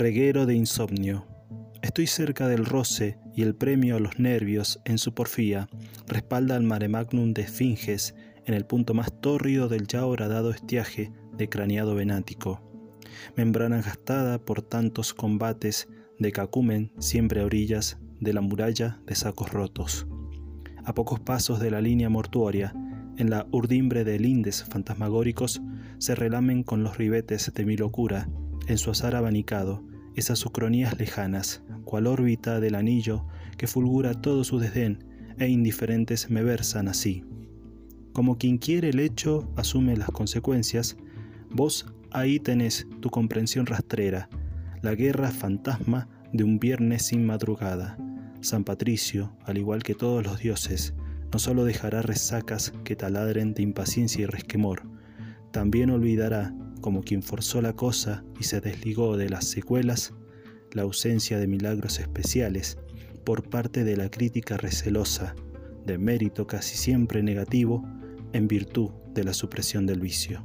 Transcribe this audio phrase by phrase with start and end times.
[0.00, 1.26] Reguero de insomnio.
[1.82, 5.68] Estoy cerca del roce y el premio a los nervios en su porfía
[6.06, 8.14] respalda al mare magnum de esfinges
[8.46, 12.62] en el punto más tórrido del ya horadado estiaje de craneado venático.
[13.36, 15.86] Membrana gastada por tantos combates
[16.18, 20.06] de cacumen siempre a orillas de la muralla de sacos rotos.
[20.82, 22.72] A pocos pasos de la línea mortuoria,
[23.18, 25.60] en la urdimbre de lindes fantasmagóricos,
[25.98, 28.30] se relamen con los ribetes de mi locura,
[28.66, 29.82] en su azar abanicado,
[30.14, 33.24] esas ucronías lejanas, cual órbita del anillo
[33.56, 35.04] que fulgura todo su desdén,
[35.38, 37.24] e indiferentes me versan así.
[38.12, 40.96] Como quien quiere el hecho asume las consecuencias,
[41.50, 44.28] vos ahí tenés tu comprensión rastrera,
[44.82, 47.98] la guerra fantasma de un viernes sin madrugada.
[48.40, 50.94] San Patricio, al igual que todos los dioses,
[51.32, 54.82] no solo dejará resacas que taladren de impaciencia y resquemor,
[55.52, 60.14] también olvidará, como quien forzó la cosa y se desligó de las secuelas,
[60.72, 62.78] la ausencia de milagros especiales
[63.24, 65.34] por parte de la crítica recelosa,
[65.84, 67.84] de mérito casi siempre negativo,
[68.32, 70.44] en virtud de la supresión del vicio.